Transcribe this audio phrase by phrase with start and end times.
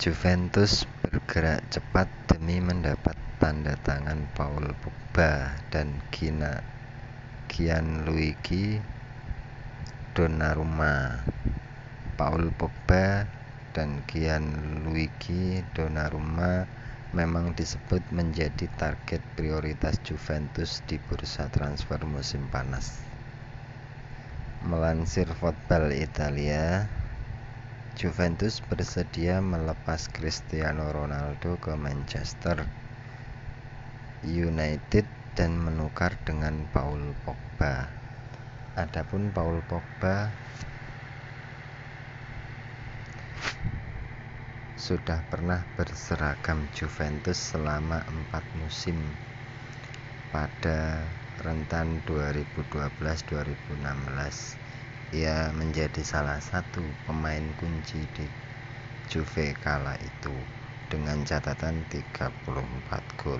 [0.00, 5.92] Juventus bergerak cepat demi mendapat tanda tangan Paul Pogba dan
[7.52, 8.80] Gianluigi
[10.16, 11.20] Donnarumma.
[12.16, 13.28] Paul Pogba
[13.76, 16.64] dan Gianluigi Donnarumma
[17.12, 23.04] memang disebut menjadi target prioritas Juventus di bursa transfer musim panas.
[24.64, 26.88] Melansir Football Italia
[28.00, 32.64] Juventus bersedia melepas Cristiano Ronaldo ke Manchester
[34.24, 35.04] United
[35.36, 37.84] dan menukar dengan Paul Pogba.
[38.80, 40.32] Adapun Paul Pogba
[44.80, 48.96] sudah pernah berseragam Juventus selama empat musim
[50.32, 51.04] pada
[51.44, 54.69] rentan 2012-2016
[55.10, 58.26] ia menjadi salah satu pemain kunci di
[59.10, 60.34] Juve kala itu
[60.90, 62.50] dengan catatan 34
[63.18, 63.38] gol